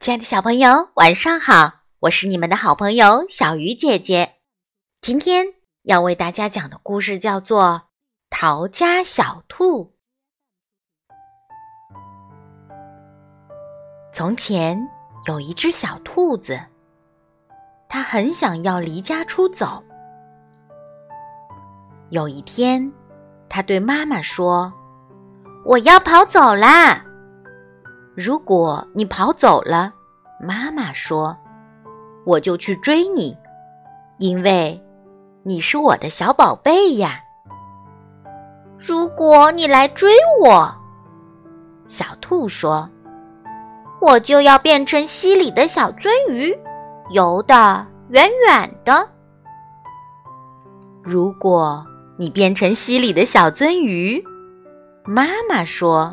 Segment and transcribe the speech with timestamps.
[0.00, 1.80] 亲爱的小朋友，晚上好！
[1.98, 4.36] 我是你们的好朋友小鱼姐姐。
[5.02, 5.44] 今天
[5.82, 7.62] 要为大家讲的故事叫做
[8.30, 9.84] 《逃家小兔》。
[14.12, 14.78] 从前
[15.26, 16.60] 有一只小兔子，
[17.88, 19.82] 它很想要离家出走。
[22.10, 22.92] 有一天，
[23.48, 24.72] 它对妈妈说
[25.66, 27.04] ：“我要跑走啦！”
[28.20, 29.92] 如果你跑走了，
[30.40, 31.36] 妈妈说，
[32.26, 33.38] 我就去追你，
[34.18, 34.82] 因为
[35.44, 37.20] 你是我的小宝贝呀。
[38.76, 40.10] 如果你来追
[40.42, 40.74] 我，
[41.86, 42.90] 小兔说，
[44.00, 46.52] 我就要变成溪里的小鳟鱼，
[47.12, 49.08] 游得远远的。
[51.04, 51.86] 如果
[52.18, 54.20] 你变成溪里的小鳟鱼，
[55.04, 56.12] 妈妈说。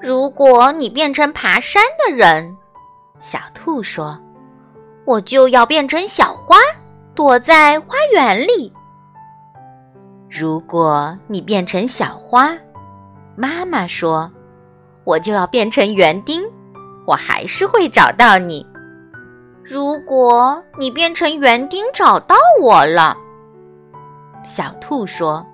[0.00, 2.56] 如果你变成爬山的人，
[3.20, 4.18] 小兔说
[5.04, 6.56] ：“我就要变成小花，
[7.14, 8.72] 躲在花园里。”
[10.30, 12.56] 如果你变成小花，
[13.36, 14.30] 妈妈说
[15.04, 16.42] ：“我就要变成园丁，
[17.06, 18.66] 我还是会找到你。”
[19.62, 23.14] 如果你变成园丁找到我了，
[24.42, 25.46] 小兔说：“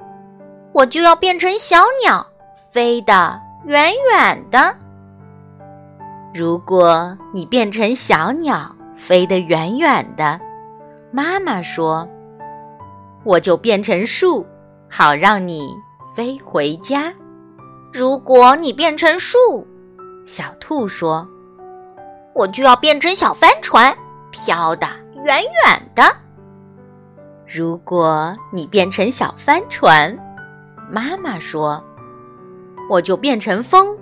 [0.73, 2.25] 我就要变成小鸟，
[2.71, 4.77] 飞的。”远远的。
[6.33, 10.41] 如果你变成小鸟，飞得远远的，
[11.11, 12.09] 妈妈说，
[13.25, 14.47] 我就变成树，
[14.89, 15.69] 好让你
[16.15, 17.13] 飞回家。
[17.93, 19.67] 如果你变成树，
[20.25, 21.27] 小兔说，
[22.35, 23.93] 我就要变成小帆船，
[24.31, 24.87] 飘得
[25.25, 26.05] 远远的。
[27.53, 30.17] 如果你变成小帆船，
[30.89, 31.83] 妈妈说。
[32.89, 33.97] 我就变成风，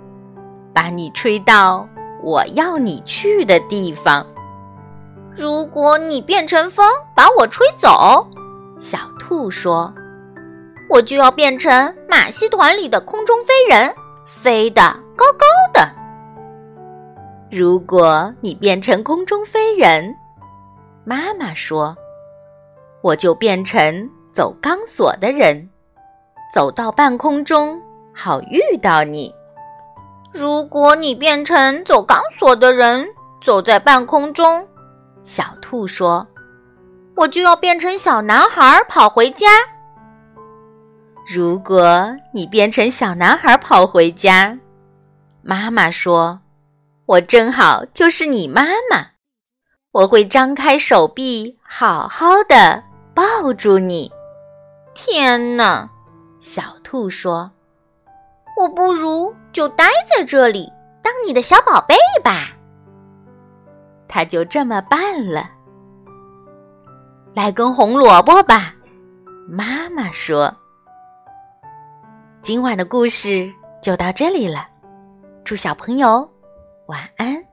[0.73, 1.87] 把你吹到
[2.21, 4.25] 我要你去的地方。
[5.31, 6.85] 如果你变成风
[7.15, 8.27] 把我吹走，
[8.79, 9.93] 小兔说，
[10.89, 13.93] 我就要变成马戏团里的空中飞人，
[14.25, 14.81] 飞得
[15.15, 15.89] 高高的。
[17.51, 20.15] 如果你变成空中飞人，
[21.03, 21.95] 妈妈说，
[23.01, 25.69] 我就变成走钢索的人，
[26.53, 27.81] 走到半空中。
[28.15, 29.33] 好遇到你。
[30.31, 33.05] 如果你变成走钢索的人，
[33.43, 34.67] 走在半空中，
[35.23, 36.25] 小兔说
[37.15, 39.47] ：“我就要变成小男孩跑回家。”
[41.27, 44.57] 如果你变成小男孩跑回家，
[45.41, 46.39] 妈妈说
[47.07, 49.07] ：“我正好就是你妈妈，
[49.91, 52.83] 我会张开手臂，好好的
[53.13, 54.11] 抱住你。”
[54.93, 55.89] 天哪！
[56.39, 57.51] 小兔说。
[58.57, 60.71] 我不如就待在这里
[61.01, 62.49] 当你的小宝贝吧。
[64.07, 65.49] 他就这么办了。
[67.33, 68.73] 来根红萝卜吧，
[69.47, 70.55] 妈妈说。
[72.41, 73.51] 今晚的故事
[73.81, 74.67] 就到这里了，
[75.43, 76.29] 祝小朋友
[76.85, 77.44] 晚安。